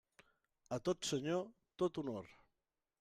[0.77, 1.45] A tot senyor,
[1.83, 2.25] tot honor.